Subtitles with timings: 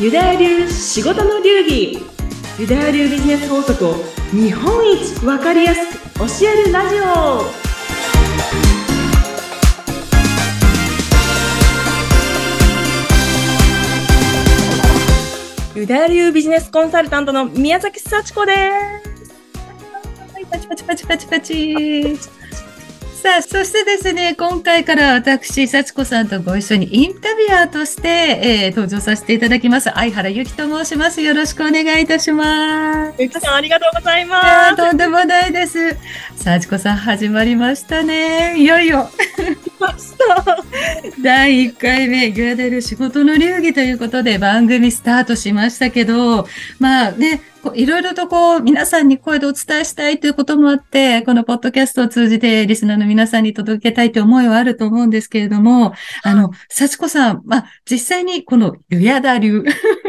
[0.00, 1.98] ユダヤ流仕事の流儀
[2.56, 3.94] ユダヤ流ビジネス法則を
[4.30, 7.42] 日本一わかりやすく教えるラジオ
[15.80, 19.34] ユダヤ流ビジネスコンサルタントの宮崎幸子です。
[20.48, 22.38] パチパチパチパチパチ。
[23.20, 29.90] さあ、そしてですね、今回から私、幸子さんとご一緒にインタビュアーとして、えー、登場させていただきます。
[29.90, 31.20] 相原由紀と申します。
[31.20, 33.20] よろしくお願いいたします。
[33.20, 34.76] ゆきさん、ありがとうございます。
[34.76, 35.96] とんでもないです。
[36.36, 38.56] 幸子さん、始まりましたね。
[38.56, 39.10] いよいよ。
[39.80, 40.62] ました。
[41.22, 46.46] 第1回目、グラデル仕事の流儀ということで番組スタートしましたけど、
[46.78, 47.42] まあね、
[47.74, 55.92] いろいろとこう、皆さんに声でお伝えしたいということもあって、このポッドキャストを通じてリスナーの皆さんに届けたいという思いはあると思うんですけれども、
[56.22, 59.64] あの、幸子さん、まあ、実際にこの湯やだ流、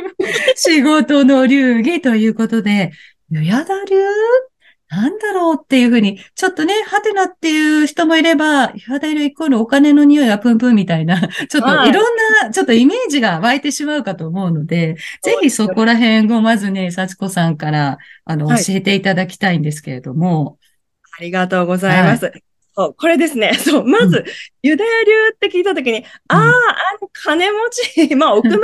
[0.56, 2.92] 仕事の流儀ということで、
[3.31, 3.95] 湯やだ流？
[4.90, 20.58] なんだろうっていうふうに、ちょっとね、ハテナっていう人もいれば、肌色イコールお金の匂いはプンプンみたいな、 ちょっといろんな、ちょっとイメージが湧いてしまうかと思うので、ぜひそこら辺をまずね、幸子さんから、あの、教えていただきたいんですけれども。
[21.20, 22.26] ありがとうございます。
[22.26, 22.44] はい
[22.80, 23.53] そう、これですね。
[23.59, 24.25] そう、まず、うん、
[24.63, 26.44] ユダヤ流って聞いたときに、ああ、あ
[27.02, 27.58] の、金持
[28.08, 28.59] ち、まあ、億万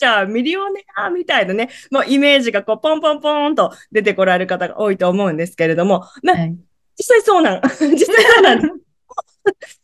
[0.00, 6.56] 長者、ミリオネアみたいなね、もうイメージがこう、ポンポンポンと出てこられる方が多いと思うんですけれども、まあ、はい、
[6.98, 8.74] 実際そうなん、 実際そうなんです。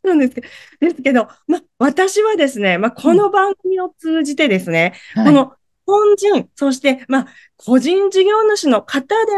[0.02, 0.48] なんですけど、
[0.80, 5.24] ですけど、まあ、私はですね、まあ、この番組を通じてですね、うん。
[5.26, 5.52] この
[5.86, 7.26] 本人、そして、まあ、
[7.56, 9.32] 個人事業主の方で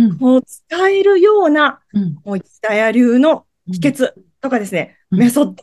[0.00, 5.54] も、こう、使えるような、うん、もう、ユダヤ流の秘訣とかですね、うん、メソッド、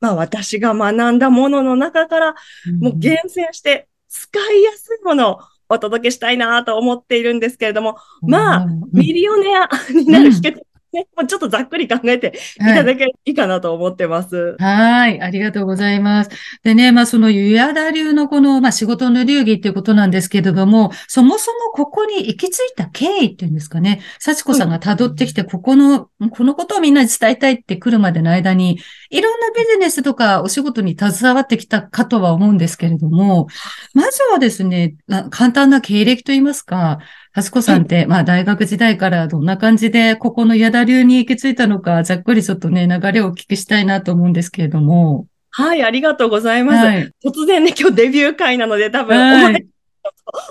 [0.00, 2.34] まあ私が学んだものの中から、
[2.80, 10.60] もう厳選して使いやすいものをお届けしたいなと思っているんですけれども、まあ、ミリオネアになる秘訣
[10.96, 14.56] ね、 もうちょっとざっくり考えていただければいいかなと思ってます。
[14.58, 15.20] はい。
[15.20, 16.30] ありがとうございます。
[16.62, 24.00] でね、まあその湯やだ流のこの、まあ仕事の流儀っていうことなんですけれども、そもそもここに行き着いた経緯っていうんですかね。
[24.18, 28.78] 幸子さんが辿ってきて、ここの、このことをみんなに伝えたいって来るまでの間に、
[29.10, 33.46] いろんなビジネスとかお仕事に携わってきたかとは思うんですけれども、
[33.94, 34.96] まずはですね、
[35.30, 36.98] 簡単な経歴といいますか、
[37.36, 45.26] は子さんって、まあ大学時代からどんな感じでここの矢田流に行き着いたのか、ざっくりちょっとね、流れをお聞きしたいなと思うんですけれども。
[45.50, 46.86] はい、ありがとうございます。
[46.86, 49.66] はい、突然ね、今日デビュー会なので多分、はい、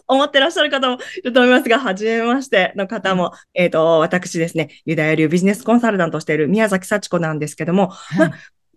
[0.07, 8.35] 思ってらっしゃる方もいると思いますが、はじめましての方も、えっ、ー、と、私ですね、ユダヤ流ビジネスコンサルタントしている宮崎幸子なんですけども、はい、まあ、こ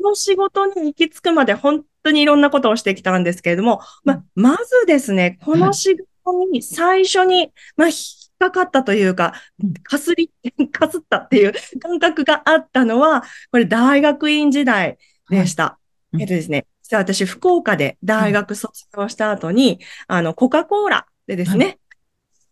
[0.08, 7.96] の仕事に行き着くまで本当にいろんなことをしてきたんですけれども、まあ、まずですね、この仕事に最初に、まあ、引っ
[8.38, 9.34] かかったというか、
[9.82, 10.30] かすり、
[10.72, 14.98] かすったっていう感覚があったのは、これ大学院時代
[15.30, 15.78] でした。
[16.12, 21.78] はい、えっとですね、実は私、福岡で大学卒業した後に、あの、コカ・コーラでですね、はい、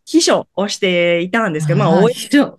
[0.04, 2.56] 秘書をしていたんですけど、まあ、おいしょ。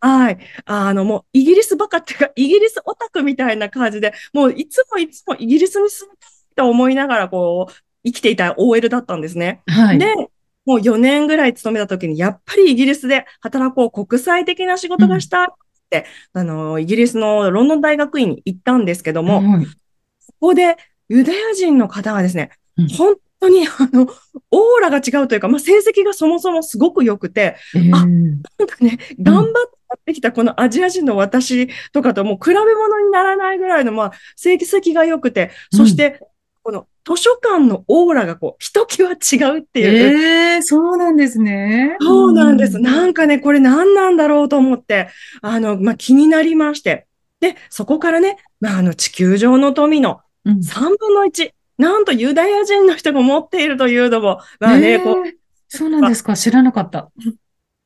[0.00, 0.38] はい。
[0.64, 7.72] あの、もう、イギリスばかっていうか、イギリスオタクみたいな感じで、もう、いつもいつもイギリスに住みたいと思いながら、こう、
[8.04, 9.62] 生きていた OL だったんですね。
[9.66, 9.98] はい。
[9.98, 10.14] で、
[10.66, 15.46] もう4年ぐらい勤めた時に、やっぱりイギリスで働こう、国際的な仕事がしたっ
[15.90, 19.74] て、うん、あの、イギリスのロンドン大学院に行ったんですけども、うん、そ
[20.40, 20.76] こで
[21.08, 24.06] ユダヤ人の方がですね、うん、本当に、あの、
[24.50, 36.20] オーラが違うというか、まあ、成績がそもそもすごく良くて、えー、あ、なんかね、頑張ってやってきたこのアジア人の私とかともう比べ物にならないぐらいの、まあ、成績が良くて、そして、
[36.62, 39.86] この図書館のオーラがこう、ひときわ違うっていう。
[39.86, 41.96] ええー、そうなんですね。
[42.00, 42.78] そうなんです。
[42.78, 45.08] なんかね、これ何なんだろうと思って、
[45.42, 47.06] あの、まあ、気になりまして。
[47.40, 55.24] で、そこからね、まあ、あの、地球上の富の3分の1、うん、なんとユダヤ人の人が持っているというのも、まあね、えー、こう。
[55.68, 56.36] そうなんですか？
[56.36, 57.10] 知らなかった。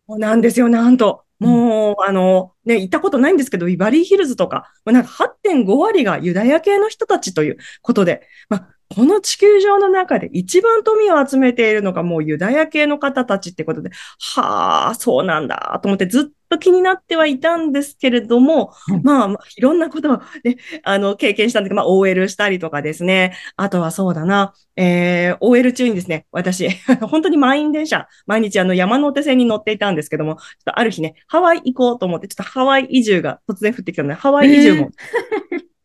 [0.08, 1.22] そうなんですよ、なんと。
[1.38, 5.10] もう、あの、ね、行ったことないんですけど、バリーヒルズとか、まあ、なんか
[5.44, 13.90] 8.5割がユダヤ系の人たちということで、まあ、この地球上の中で一番富を集めているのがもうユダヤ系の方たちってことで、
[14.34, 23.36] はあ、そうなんだと思ってずっと気になってはいたんですけれども、うん、まあ、まあ、いろんなことを、ね、あの、経験したんですけど、まあ、OL したりとかですね。
[23.56, 26.68] あとはそうだな、えー、OL 中にですね、私、
[27.02, 34.90] 本当に満員電車、毎日あの山手線に乗っていたんですけども、ちょっとある日ね、ハワイ行こうと思って、ちょっとハワイ移住が突然降ってきたので、ハワイ移住も、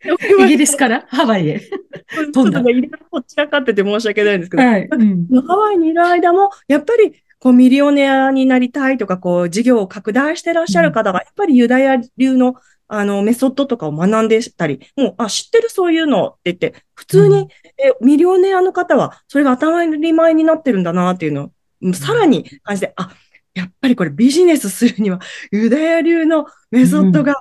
[0.06, 1.62] え ーイギリスからハワイへ。
[2.10, 4.88] ちょっとね、いろいろこちらかってて申し訳ないんですけど、はい。
[4.90, 12.56] うんハワイにいる間も、やっぱり、こう、ミリオネアになりたいとか、こう、事業を拡大してらっしゃる方が、やっぱりユダヤ流の、
[12.88, 14.28] あの、メソッドとかを学ん。
[14.28, 17.48] でたり、もう、あ、知ってるそういうのって言って、普通に、うん。
[17.78, 20.84] え、ミリオネアの方は、それが当たり前になってるん。
[20.84, 21.52] だなっていうのを、
[21.82, 21.94] うん。
[21.94, 23.12] さらに感じて、あ、
[23.54, 25.20] やっぱりこれビジネスするには、
[25.52, 27.36] ユダヤ流のメソッドが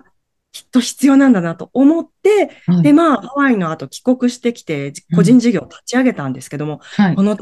[0.59, 2.83] きっと必要なんだなと思って、はい。
[2.83, 7.15] で、まあ、ハワイの後帰国してきて、個人事業を立ち上げたんですけども、はい。
[7.15, 7.23] こ。
[7.23, 7.39] の、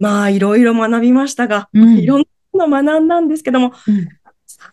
[0.00, 1.98] まあ、いろいろ学びましたが、うん。
[1.98, 2.24] いろん
[2.54, 4.08] なの学んだんですけども、うん。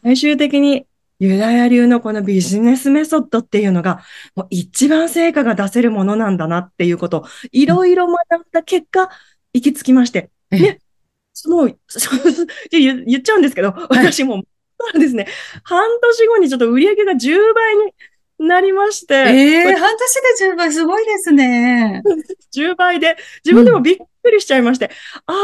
[0.03, 0.87] 最終的に
[1.19, 4.01] ユダヤ流のこのビジネスメソッドっていうのが、
[4.35, 9.09] もう一番成果が出せるものなんだなっていうことを、いろいろ学んだ結果、
[9.53, 10.79] 行き着きまして、えね、
[11.45, 11.79] もう、
[12.71, 14.43] 言っちゃうんですけど、私も、
[14.79, 15.27] そうですね、
[15.63, 17.93] 半年後にちょっと売り上げが10倍に
[18.39, 22.03] なりまして、ええ半年で10倍すごいですね。
[22.55, 24.91] 10倍で、自分でもびっくりしちゃいまして、
[25.25, 25.35] ああ、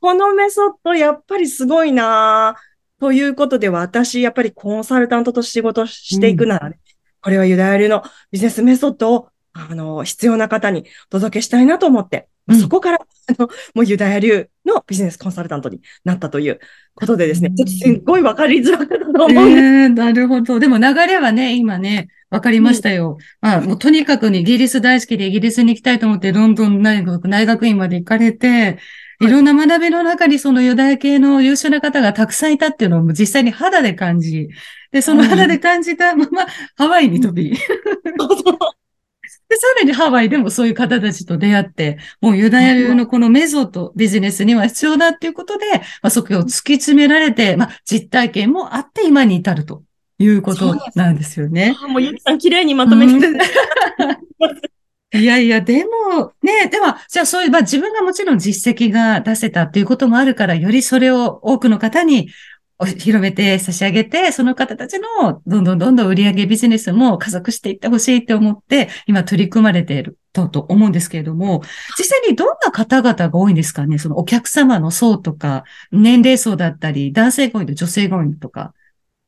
[0.00, 2.72] このメソッドやっぱりすごいなー。
[3.02, 6.78] ということで、私、やっぱりコンサルタントと仕事していくならね、
[7.20, 12.62] これはユダヤ流のビジネスメソッドを、あの、必要な方にお届けしたいなと思って、まあうん。
[12.62, 16.58] そこから、あの、もうユダヤ流のビジネスコンサルタントになったという
[16.94, 17.56] ことでですね、うん。
[17.56, 19.60] ちょっとすっごいわかりづらかったとえ思うんで。
[19.60, 20.58] すえなるほど。
[20.58, 23.18] でも流れはね、今ね、わかりましたよ。
[23.40, 28.78] まあ、もうとにかくねイギリス大好きでイギリスに行きたいと思って、ロンドン大学、大学院まで行かれて、
[29.20, 29.28] い。
[29.28, 34.48] ろんな学びの中にそのユダヤ系の優秀な方がたくさんいたっていうのを実際に肌で感じ、
[34.90, 36.46] で、その肌で感じたまま
[36.76, 37.56] ハワイに飛び、
[39.48, 45.66] で、さらにハワイでもそういう方たちと出会って、もうユダヤ流のこのメソッド、ビジネスには必要だっていうことで、
[46.02, 49.82] まあ、そこを突き詰められて、まあ、実体験もあって今に至ると
[50.18, 51.76] いうことなんですよね。
[51.88, 53.20] もうゆきさん綺麗にまとめて。
[55.10, 71.62] て、 いやいや、でも、ね、でも、じゃあそういう、まあ自分がもちろん実績が出せたっていうこともあるから、よりそれを多くの方にお広めて差し上げて、その方たちのどんどんどんどん売上ビジネスも加速していってほしいって思って、今取り組まれているとと思うんですけれども、
[71.98, 73.98] 実際にどんな方々が多いんですかね？
[73.98, 78.74] そのお客様の層とか、年齢層だったり、男性が多いの、女性が多いのとか。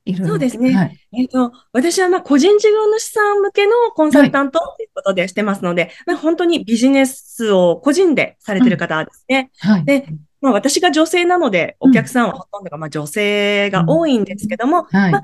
[0.06, 0.98] いろいろそうですねはい。
[1.14, 9.50] えっと、私はまあ個人事業主さん向けのコンサルタントということでしてますので、まあ、本当にビジネスを個人でされてる方ですね。
[9.60, 9.84] はい。
[9.86, 10.06] で
[10.44, 15.18] まあ、私が女性なので、お客さんはほとんどがまあ女性が多いんですけども、はいま。
[15.18, 15.22] あ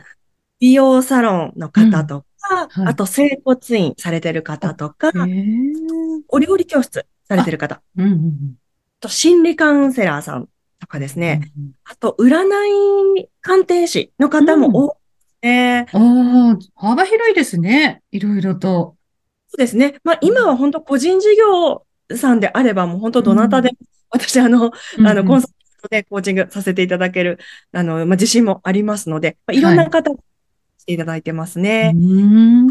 [0.60, 2.26] 美容サロンの方とか、
[2.76, 5.10] うんはいあと整骨院されてる方とか、
[6.28, 8.56] お料理教室されてる方、うんうんうん
[8.98, 12.44] あと心理カウンセラーさんとかですね、うんうんあと占
[13.18, 14.96] い鑑定士の方も多いで
[15.40, 15.86] すね。
[15.92, 18.02] ああ、幅広いですね。
[18.10, 18.96] いろいろと。
[19.48, 19.94] そうですね。
[20.02, 23.76] まあ今は本当個人事業さんであればもう本当どなたでも、
[24.10, 24.70] 私あの、
[25.04, 27.38] あの、コンサルタントでコーチングさせていただける、
[27.72, 30.16] あの、まあ、自信もありますので、まあ、いろんな方に
[30.78, 31.92] していただいてますうね。
[31.92, 32.68] ん。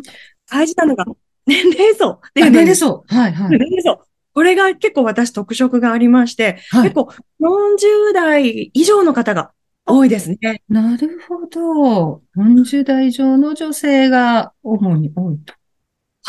[0.50, 1.06] 大事なのが、
[1.46, 3.04] 年齢層っていあ、う年齢層。
[3.08, 3.50] はい、はい。
[3.58, 4.06] 年齢層。
[4.34, 6.96] これが結構私特色がありまして、はい結。
[6.96, 7.10] 構
[7.40, 9.52] 40代以上の方が
[9.86, 10.62] 多いですね。
[10.70, 12.22] なるほど。
[12.38, 15.54] 40代以上の女性が主に多いと。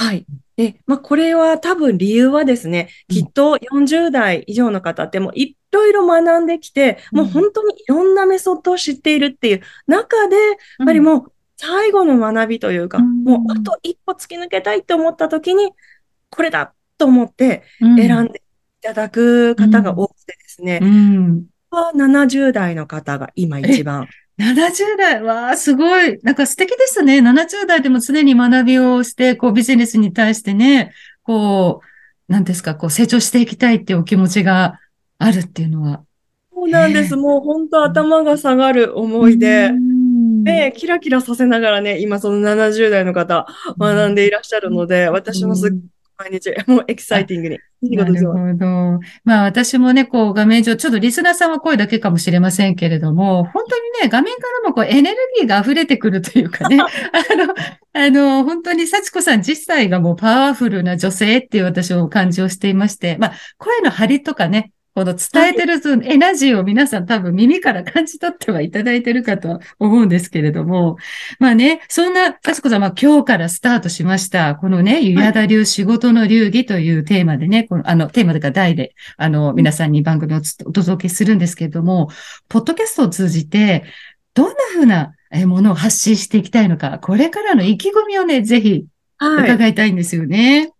[0.01, 0.25] はい。
[0.57, 15.71] で、まあ、これは多分理由はですね、うんきっと40代以上の方ってもういろいろ学んできて、うんもう本当にいろんなメソッドを知っているっていう中で、やっぱりもう最後の学びというか、うんもうあと一歩突き抜けたいと思った時に、
[16.31, 21.45] これだと思ってうん、選んでいただく方が多くてですね、うん。
[21.71, 24.09] は70代の方が今一番。
[24.41, 26.19] 70代わあ、すごい。
[26.23, 27.19] なんか素敵ですね。
[27.19, 30.93] 70代でも常に学びをして、こうビジネスに対してね、
[31.23, 31.83] こ
[32.29, 34.81] う、なんですか、こう成長していきたいっていうお気持ちが
[35.19, 36.03] あるっていうのは。
[36.55, 37.17] そうなんです。
[37.17, 39.73] ねもう本当頭が下がる思いでう。
[39.73, 43.47] んで、キラキラさせながらね、今その70代の方、
[43.79, 45.71] 学んでいらっしゃるので、私もすっ
[46.21, 48.33] 毎日、もうエキサイティングに、いいこなるとですよ。
[48.33, 48.67] ほど。
[49.25, 56.85] まあ私もね、こう画面上、ちょっとリスナーさんは声だけかもしれませんけれども、本当にね、画面からもこうエネルギーが溢れてくるというかね、 あ
[57.37, 57.55] の、
[57.95, 70.97] あの、本当に幸子さん自体がもうパワフルな女性っていう私を感じをしていまして、まあ声の張りとかね、この伝えてるそのエナジーを皆さん多分耳から感じ取ってはいただいてるかとは思うんですけれども、
[71.39, 74.57] まあね、そんな幸子さんは今日からスタートしました。
[74.57, 82.09] このね、湯田流仕事の流儀というテーマでね、このあの、テーマというか題で、あの、皆さんに番組をつお届けするんですけれども、
[82.49, 83.85] ポッドキャストを通じて、
[84.35, 88.87] どんな風なえものを発信していきたいのか、これからの意気込みをね、ぜひ
[89.19, 90.73] 伺いたいんですよね。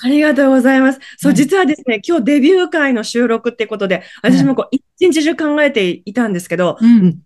[0.00, 1.00] ありがとうございます。
[1.18, 7.18] そう、実はですね、今日デビュー会の収録ってことで、私もこう、一日中考えていたんですけど、うん、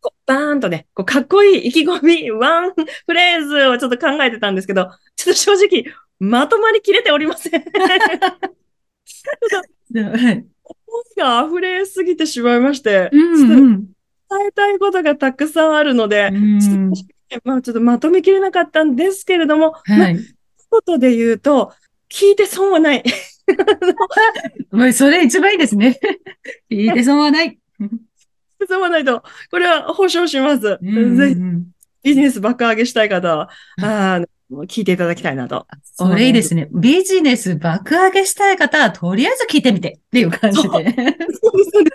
[0.00, 5.84] こうバーンとね、こうかっこいい意気込み、ワンフレーズをちょっと考えてたんですけど、ちょっと正直、
[6.20, 7.52] まとまりきれておりません。
[9.94, 10.46] はい。
[10.64, 13.84] 思いが溢れすぎてしまいまして、うんうん、
[14.30, 17.02] 伝えたいことがたくさんあるので、うん、ちょっと
[17.44, 20.22] まあ、ちょっとまとめきれなかったんですけれども、はい、まあ、
[20.72, 21.72] ことで言うと、
[22.12, 23.02] 聞いて損はない。
[24.70, 25.98] もうそれ一番いいですね。
[26.70, 27.58] 聞いて損はない。
[28.68, 30.78] 損はないと、これは保証します。
[30.80, 31.36] うんうん、ぜひ、
[32.04, 33.50] ビジネス爆上げしたい方は、
[33.80, 34.20] あ
[34.66, 35.66] 聞いていただきたいなと。
[35.82, 36.68] それいいですね。
[36.70, 40.68] ビジネス爆上げしたい方は、とりあえず聞いてみてっていう感じで。
[40.68, 41.90] そうです、そうで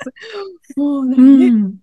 [0.73, 0.79] す。
[0.79, 1.21] もうね、う
[1.55, 1.75] ん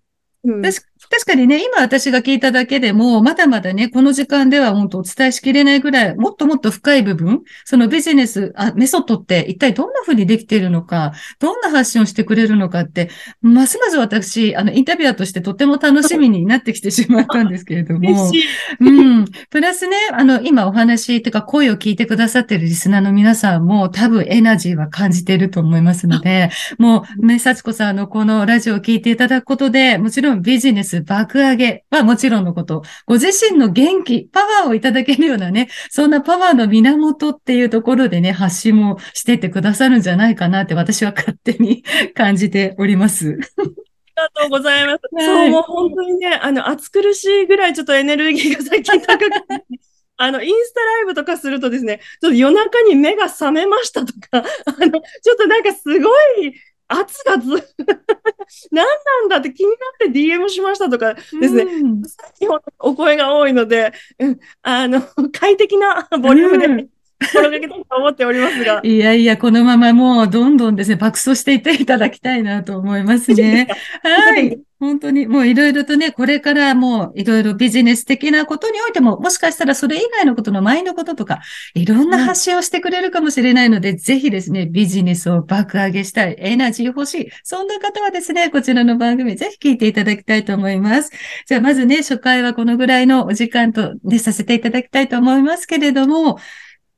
[0.44, 0.82] うん、確
[1.14, 13.10] 確かにね、今私が聞いただけでも、まだまだね、この時間では本当お伝えしきれないぐらい、もっともっと深い部分、そのビジネス、あメソッドって一体どんな風にできているのか、どんな発信をしてくれるのかって、
[13.42, 18.32] ますます私、あの、インタビュアーとしてとても楽しみになってきてしまったんですけれども、
[18.80, 19.24] うん。
[19.50, 41.84] プラスね、あの、今お話というか声を聞いてくださっているリスナーの皆さんも多分エナジーは感じていると思いますので、もう、ね、幸子さんのこのラジオを聞いていただくことで、もちろんビジネス爆上げ、はもちろんのこと、ご自身の元気、パワーをいただけるようなね、そんなパワーの源っていうところでね、発信もしてってくださるんじゃないかなって私は勝手に
[42.14, 43.28] 感じております。
[43.28, 43.40] あり
[44.16, 45.00] がとうございます。
[45.14, 49.36] はい、そう、もう本当にね、あの、暑苦しいぐらいちょっとエネルギーが最近高くて、
[50.16, 56.54] あの、インスタライブとかするとですね、ちょっと夜中に目が覚めましたとか、 あの、ちょっとなんかすごい、
[57.00, 57.50] 圧がず、
[58.70, 59.76] 何なんだって気にな
[60.08, 62.02] って DM しましたとかですね、うん、
[62.78, 66.93] お声が多いので、うん、あの、快適なボリュームで、うん
[67.26, 68.80] 心がけたいと思っておりますが。
[68.82, 73.68] いやいや、このままもうどんどんですね、爆走していっていただきたいなと思いますね。
[74.02, 74.58] はい。
[74.80, 81.40] 本当に、もういろいろとね、これからもういろいろビジネス的なことにおいても、もしかしたらそれ以外のことの前のこととか、
[81.74, 91.12] いろんな発信をしてくれるかもしれないので、うん、ぜひですね、ビジネスを爆上げしたい、エナジー欲しい、そんな方はですね、こちらの番組ぜひ聞いていただきたいと思います。
[91.46, 96.38] じゃあまずね、初回はこのぐらいのお時間とね、させていただきたいと思いますけれども、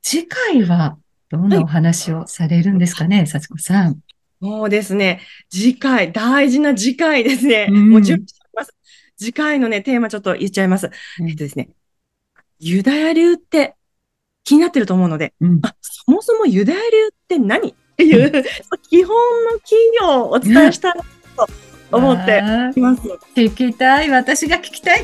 [0.09, 0.97] 次回は
[1.29, 3.99] どんなお話をされるんですかね、幸、子さん。
[4.39, 7.67] もうですね、次回、大事な次回ですね。
[7.69, 8.73] うん、もう準備してます。
[9.17, 10.89] 次回のね、テーマちょっと言っちゃいます。
[11.19, 11.71] うん、えっとですね、
[12.57, 13.75] ユダヤ流って
[14.45, 17.71] 気になってると思うので、うん、あそもそもユダヤ流って何？
[17.71, 18.31] っていう、
[18.89, 20.93] 基本の企業をお伝えしたい
[21.35, 21.49] と
[21.91, 22.37] 思って
[22.77, 23.01] います。
[23.35, 24.09] 聞きたい。
[24.09, 25.03] 私が聞きたい。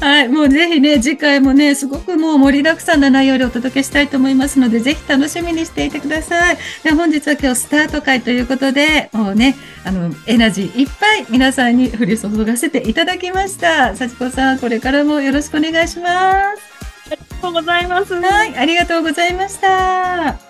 [0.00, 0.28] はい。
[0.28, 6.58] もうぜひね、次回もね、すごくもう盛りだくさんな内容でお届けしたいと思いますので、ぜひ楽しみにしていてください。
[6.82, 13.94] で本日は今日スタート会ということで、もうね、あの、エナジーいっぱい皆さんに降り注がせていただきました。
[13.94, 16.78] 幸子さん、これからもよろしくお願いします。
[17.10, 18.14] ありがとうございます。
[18.14, 18.56] はい。
[18.56, 20.47] ありがとうございました。